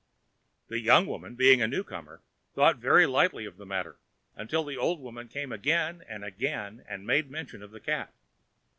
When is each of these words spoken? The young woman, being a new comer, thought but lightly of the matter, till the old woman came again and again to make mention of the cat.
The 0.67 0.79
young 0.79 1.05
woman, 1.05 1.35
being 1.35 1.61
a 1.61 1.67
new 1.67 1.83
comer, 1.83 2.23
thought 2.55 2.81
but 2.81 3.05
lightly 3.07 3.45
of 3.45 3.57
the 3.57 3.67
matter, 3.67 3.97
till 4.47 4.63
the 4.63 4.75
old 4.75 4.99
woman 4.99 5.27
came 5.27 5.51
again 5.51 6.03
and 6.09 6.25
again 6.25 6.83
to 6.89 6.97
make 6.97 7.29
mention 7.29 7.61
of 7.61 7.69
the 7.69 7.79
cat. 7.81 8.11